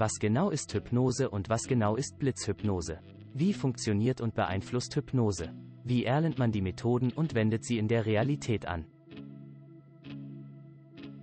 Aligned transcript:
Was 0.00 0.18
genau 0.18 0.48
ist 0.48 0.72
Hypnose 0.72 1.28
und 1.28 1.50
was 1.50 1.64
genau 1.64 1.94
ist 1.94 2.18
Blitzhypnose? 2.18 3.00
Wie 3.34 3.52
funktioniert 3.52 4.22
und 4.22 4.34
beeinflusst 4.34 4.96
Hypnose? 4.96 5.52
Wie 5.84 6.06
erlernt 6.06 6.38
man 6.38 6.52
die 6.52 6.62
Methoden 6.62 7.12
und 7.12 7.34
wendet 7.34 7.66
sie 7.66 7.76
in 7.76 7.86
der 7.86 8.06
Realität 8.06 8.64
an? 8.64 8.86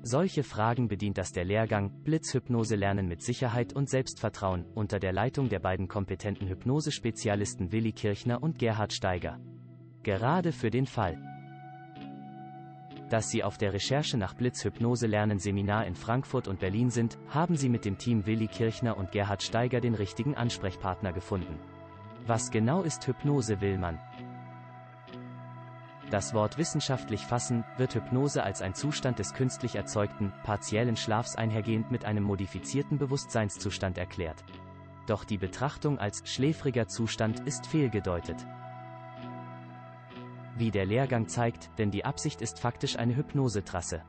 Solche 0.04 0.44
Fragen 0.44 0.88
bedient 0.90 1.18
das 1.18 1.32
der 1.32 1.44
Lehrgang 1.44 2.04
Blitzhypnose 2.04 2.76
lernen 2.76 3.08
mit 3.08 3.24
Sicherheit 3.24 3.74
und 3.74 3.90
Selbstvertrauen 3.90 4.64
unter 4.76 5.00
der 5.00 5.12
Leitung 5.12 5.50
der 5.50 5.60
beiden 5.60 5.88
kompetenten 5.88 6.48
Hypnosespezialisten 6.48 7.72
Willi 7.72 7.94
Kirchner 7.94 8.44
und 8.44 8.60
Gerhard 8.60 8.94
Steiger. 8.94 9.40
Gerade 10.04 10.52
für 10.52 10.70
den 10.70 10.86
Fall, 10.86 11.18
dass 13.10 13.30
Sie 13.30 13.44
auf 13.44 13.58
der 13.58 13.74
Recherche 13.74 14.18
nach 14.18 14.34
Blitzhypnose 14.34 15.08
lernen 15.08 15.40
Seminar 15.40 15.86
in 15.86 15.96
Frankfurt 15.96 16.48
und 16.48 16.60
Berlin 16.60 16.90
sind, 16.90 17.18
haben 17.30 17.56
Sie 17.56 17.70
mit 17.70 17.86
dem 17.86 17.98
Team 17.98 18.26
Willi 18.26 18.48
Kirchner 18.48 18.98
und 18.98 19.12
Gerhard 19.12 19.44
Steiger 19.44 19.80
den 19.80 19.96
richtigen 19.96 20.36
Ansprechpartner 20.36 21.14
gefunden. 21.14 21.60
Was 22.26 22.52
genau 22.52 22.82
ist 22.82 23.08
Hypnose 23.08 23.62
will 23.62 23.78
man? 23.78 24.00
Das 26.10 26.34
Wort 26.34 26.58
wissenschaftlich 26.58 27.26
fassen, 27.26 27.66
wird 27.78 27.96
Hypnose 27.96 28.42
als 28.44 28.62
ein 28.62 28.74
Zustand 28.74 29.20
des 29.20 29.34
künstlich 29.34 29.76
erzeugten, 29.76 30.32
partiellen 30.44 30.96
Schlafs 30.96 31.36
einhergehend 31.36 31.92
mit 31.92 32.06
einem 32.06 32.24
modifizierten 32.24 32.98
Bewusstseinszustand 32.98 33.98
erklärt. 33.98 34.46
Doch 35.06 35.26
die 35.26 35.38
Betrachtung 35.38 36.00
als 36.00 36.22
schläfriger 36.26 36.88
Zustand 36.88 37.42
ist 37.42 37.68
fehlgedeutet. 37.68 38.46
Wie 40.58 40.72
der 40.72 40.86
Lehrgang 40.86 41.28
zeigt, 41.28 41.70
denn 41.78 41.92
die 41.92 42.04
Absicht 42.04 42.42
ist 42.42 42.60
faktisch 42.60 42.98
eine 42.98 43.16
Hypnosetrasse. 43.16 44.02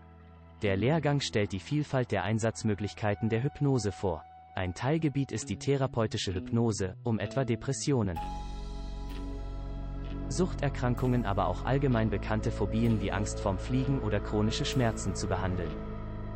Der 0.62 0.76
Lehrgang 0.76 1.20
stellt 1.20 1.52
die 1.52 1.60
Vielfalt 1.60 2.10
der 2.10 2.24
Einsatzmöglichkeiten 2.24 3.28
der 3.28 3.42
Hypnose 3.42 3.92
vor. 3.92 4.24
Ein 4.54 4.74
Teilgebiet 4.74 5.30
ist 5.30 5.50
die 5.50 5.58
therapeutische 5.58 6.34
Hypnose, 6.34 6.96
um 7.04 7.18
etwa 7.18 7.44
Depressionen, 7.44 8.18
Suchterkrankungen, 10.30 11.24
aber 11.24 11.46
auch 11.46 11.64
allgemein 11.64 12.10
bekannte 12.10 12.50
Phobien 12.50 13.00
wie 13.00 13.12
Angst 13.12 13.40
vorm 13.40 13.58
Fliegen 13.58 14.00
oder 14.00 14.20
chronische 14.20 14.64
Schmerzen 14.64 15.14
zu 15.14 15.26
behandeln. 15.26 15.70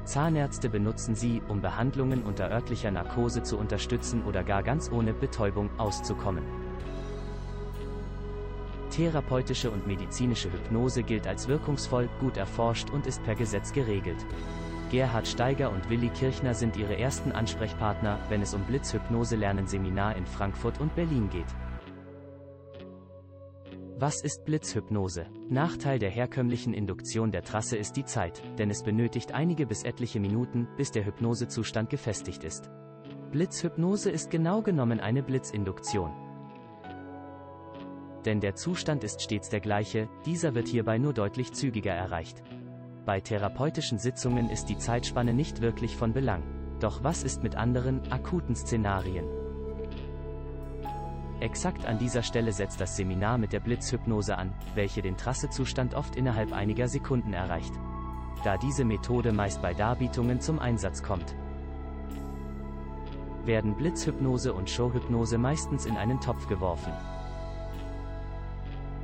Zahnärzte 0.05 0.69
benutzen 0.69 1.14
sie, 1.14 1.42
um 1.48 1.61
Behandlungen 1.61 2.23
unter 2.23 2.51
örtlicher 2.51 2.91
Narkose 2.91 3.42
zu 3.42 3.58
unterstützen 3.58 4.25
oder 4.25 4.45
gar 4.45 4.62
ganz 4.62 4.91
ohne 4.91 5.12
Betäubung 5.12 5.70
auszukommen. 5.79 6.45
Therapeutische 8.93 9.71
und 9.71 9.87
medizinische 9.87 10.53
Hypnose 10.53 11.03
gilt 11.03 11.27
als 11.27 11.48
wirkungsvoll, 11.48 12.11
gut 12.21 12.37
erforscht 12.37 12.91
und 12.91 13.07
ist 13.07 13.23
per 13.25 13.35
Gesetz 13.35 13.73
geregelt. 13.73 14.27
Gerhard 14.91 15.27
Steiger 15.27 15.73
und 15.73 15.89
Willi 15.89 16.11
Kirchner 16.11 16.53
sind 16.53 16.77
ihre 16.77 16.98
ersten 16.98 17.33
Ansprechpartner, 17.33 18.19
wenn 18.29 18.43
es 18.43 18.53
um 18.53 18.63
Blitzhypnose-Lernen-Seminar 18.65 20.17
in 20.17 20.27
Frankfurt 20.27 20.79
und 20.79 20.95
Berlin 20.95 21.31
geht. 21.31 21.47
Was 23.97 24.20
ist 24.20 24.45
Blitzhypnose? 24.45 25.27
Nachteil 25.48 25.98
der 25.98 26.11
herkömmlichen 26.11 26.75
Induktion 26.75 27.33
der 27.33 27.45
Trasse 27.45 27.79
ist 27.79 27.97
die 27.97 28.05
Zeit, 28.05 28.43
denn 28.59 28.69
es 28.69 28.83
benötigt 28.83 29.33
einige 29.33 29.65
bis 29.65 29.85
etliche 29.85 30.20
Minuten, 30.20 30.69
bis 30.77 30.91
der 30.91 31.07
Hypnosezustand 31.07 31.89
gefestigt 31.89 32.45
ist. 32.45 32.69
Blitzhypnose 33.31 34.11
ist 34.11 34.31
genau 34.31 34.61
genommen 34.61 35.01
eine 35.01 35.23
Blitzinduktion. 35.23 36.11
Denn 38.25 38.41
der 38.41 38.55
Zustand 38.55 39.03
ist 39.05 39.20
stets 39.23 39.48
der 39.48 39.61
gleiche, 39.61 40.09
dieser 40.27 40.55
wird 40.55 40.69
hierbei 40.69 40.98
nur 40.98 41.12
deutlich 41.12 41.53
zügiger 41.53 41.92
erreicht. 41.92 42.42
Bei 43.05 43.20
therapeutischen 43.20 43.98
Sitzungen 43.98 44.48
ist 44.48 44.67
die 44.67 44.79
Zeitspanne 44.79 45.34
nicht 45.34 45.61
wirklich 45.61 45.97
von 45.97 46.12
Belang. 46.12 46.42
Doch 46.79 47.03
was 47.03 47.25
ist 47.25 47.42
mit 47.42 47.56
anderen, 47.56 48.01
akuten 48.12 48.55
Szenarien? 48.55 49.27
Exakt 51.41 51.87
an 51.87 51.98
dieser 51.98 52.23
Stelle 52.23 52.53
setzt 52.53 52.81
das 52.81 52.97
Seminar 52.97 53.39
mit 53.39 53.53
der 53.53 53.59
Blitzhypnose 53.59 54.39
an, 54.39 54.53
welche 54.77 55.03
den 55.03 55.17
Trassezustand 55.17 55.95
oft 55.95 56.14
innerhalb 56.14 56.52
einiger 56.52 56.86
Sekunden 56.86 57.33
erreicht. 57.33 57.73
Da 58.45 58.57
diese 58.57 58.85
Methode 58.85 59.33
meist 59.33 59.61
bei 59.61 59.75
Darbietungen 59.75 60.41
zum 60.41 60.61
Einsatz 60.61 61.02
kommt, 61.02 61.35
werden 63.45 63.75
Blitzhypnose 63.75 64.52
und 64.52 64.70
Showhypnose 64.70 65.39
meistens 65.39 65.86
in 65.86 65.96
einen 65.96 66.20
Topf 66.20 66.46
geworfen. 66.46 66.92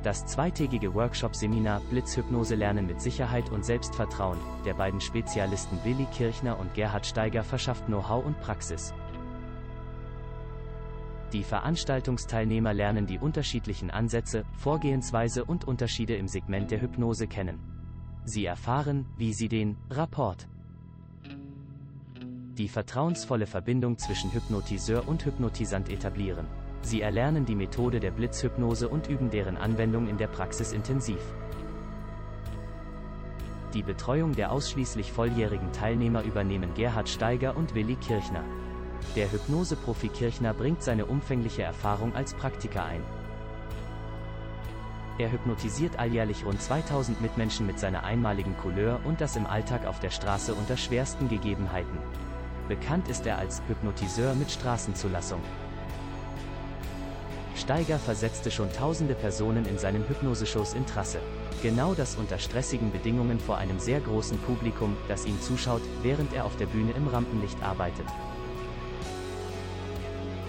Das 0.01 0.25
zweitägige 0.25 0.93
Workshop-Seminar 0.93 1.81
Blitzhypnose 1.89 2.55
lernen 2.55 2.87
mit 2.87 3.01
Sicherheit 3.01 3.49
und 3.49 3.65
Selbstvertrauen 3.65 4.37
der 4.65 4.73
beiden 4.73 5.01
Spezialisten 5.01 5.77
Willi 5.83 6.07
Kirchner 6.13 6.57
und 6.57 6.73
Gerhard 6.73 7.05
Steiger 7.05 7.43
verschafft 7.43 7.85
Know-how 7.87 8.25
und 8.25 8.39
Praxis. 8.39 8.93
Die 11.33 11.43
Veranstaltungsteilnehmer 11.43 12.73
lernen 12.73 13.07
die 13.07 13.19
unterschiedlichen 13.19 13.91
Ansätze, 13.91 14.45
Vorgehensweise 14.57 15.43
und 15.43 15.65
Unterschiede 15.65 16.15
im 16.15 16.27
Segment 16.27 16.71
der 16.71 16.81
Hypnose 16.81 17.27
kennen. 17.27 17.59
Sie 18.23 18.45
erfahren, 18.45 19.05
wie 19.17 19.33
sie 19.33 19.49
den 19.49 19.77
Rapport, 19.89 20.47
die 22.57 22.67
vertrauensvolle 22.67 23.47
Verbindung 23.47 23.97
zwischen 23.97 24.33
Hypnotiseur 24.33 25.07
und 25.07 25.25
Hypnotisant 25.25 25.89
etablieren. 25.89 26.45
Sie 26.81 27.01
erlernen 27.01 27.45
die 27.45 27.55
Methode 27.55 27.99
der 27.99 28.11
Blitzhypnose 28.11 28.87
und 28.87 29.07
üben 29.07 29.29
deren 29.29 29.57
Anwendung 29.57 30.07
in 30.07 30.17
der 30.17 30.27
Praxis 30.27 30.71
intensiv. 30.71 31.21
Die 33.73 33.83
Betreuung 33.83 34.33
der 34.33 34.51
ausschließlich 34.51 35.11
volljährigen 35.11 35.71
Teilnehmer 35.71 36.23
übernehmen 36.23 36.73
Gerhard 36.73 37.07
Steiger 37.07 37.55
und 37.55 37.75
Willi 37.75 37.95
Kirchner. 37.95 38.43
Der 39.15 39.31
Hypnoseprofi 39.31 40.09
Kirchner 40.09 40.53
bringt 40.53 40.81
seine 40.81 41.05
umfängliche 41.05 41.63
Erfahrung 41.63 42.15
als 42.15 42.33
Praktiker 42.33 42.83
ein. 42.85 43.03
Er 45.19 45.31
hypnotisiert 45.31 45.99
alljährlich 45.99 46.45
rund 46.45 46.61
2000 46.61 47.21
Mitmenschen 47.21 47.67
mit 47.67 47.77
seiner 47.77 48.05
einmaligen 48.05 48.55
Couleur 48.57 49.01
und 49.03 49.19
das 49.19 49.35
im 49.35 49.45
Alltag 49.45 49.85
auf 49.85 49.99
der 49.99 50.11
Straße 50.11 50.53
unter 50.53 50.77
schwersten 50.77 51.27
Gegebenheiten. 51.27 51.97
Bekannt 52.69 53.09
ist 53.09 53.25
er 53.25 53.37
als 53.37 53.61
Hypnotiseur 53.67 54.33
mit 54.33 54.49
Straßenzulassung. 54.49 55.41
Steiger 57.59 57.99
versetzte 57.99 58.49
schon 58.49 58.71
tausende 58.71 59.13
Personen 59.13 59.65
in 59.65 59.77
seinen 59.77 60.07
Hypnoseshows 60.07 60.73
in 60.73 60.85
Trasse. 60.85 61.19
Genau 61.61 61.93
das 61.93 62.15
unter 62.15 62.39
stressigen 62.39 62.91
Bedingungen 62.91 63.39
vor 63.39 63.57
einem 63.57 63.79
sehr 63.79 63.99
großen 63.99 64.37
Publikum, 64.39 64.95
das 65.07 65.25
ihm 65.25 65.39
zuschaut, 65.41 65.81
während 66.01 66.33
er 66.33 66.45
auf 66.45 66.55
der 66.55 66.67
Bühne 66.67 66.93
im 66.93 67.07
Rampenlicht 67.07 67.61
arbeitet. 67.61 68.05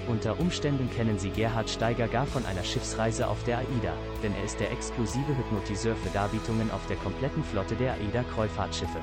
Unter 0.08 0.40
Umständen 0.40 0.90
kennen 0.90 1.18
Sie 1.18 1.30
Gerhard 1.30 1.68
Steiger 1.68 2.08
gar 2.08 2.26
von 2.26 2.44
einer 2.46 2.64
Schiffsreise 2.64 3.28
auf 3.28 3.44
der 3.44 3.58
AIDA, 3.58 3.92
denn 4.22 4.34
er 4.34 4.44
ist 4.44 4.58
der 4.58 4.72
exklusive 4.72 5.36
Hypnotiseur 5.36 5.94
für 5.96 6.10
Darbietungen 6.10 6.70
auf 6.70 6.86
der 6.86 6.96
kompletten 6.96 7.44
Flotte 7.44 7.76
der 7.76 7.94
AIDA-Kreuzfahrtschiffe. 7.94 9.00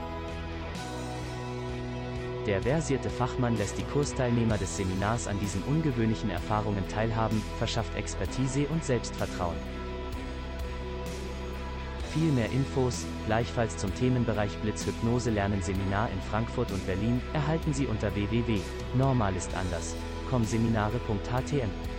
Der 2.47 2.62
versierte 2.62 3.09
Fachmann 3.09 3.58
lässt 3.58 3.78
die 3.78 3.84
Kursteilnehmer 3.84 4.58
des 4.58 4.78
Seminars 4.78 5.28
an 5.28 5.38
diesen 5.38 5.62
ungewöhnlichen 5.63 6.30
Erfahrungen 6.30 6.88
teilhaben, 6.88 7.44
verschafft 7.58 7.94
Expertise 7.97 8.66
und 8.69 8.85
Selbstvertrauen. 8.85 9.58
Viel 12.13 12.31
mehr 12.31 12.50
Infos, 12.52 13.06
gleichfalls 13.25 13.75
zum 13.75 13.94
Themenbereich 13.94 14.58
Blitzhypnose 14.59 15.30
lernen 15.30 15.62
Seminar 15.62 16.09
in 16.09 16.22
Frankfurt 16.22 16.72
und 16.72 16.88
Berlin, 16.88 17.22
erhalten 17.34 17.74
Sie 17.74 17.85
unter 17.85 18.16
www.normalistanders.com 18.16 20.46
seminare.htm 20.46 21.97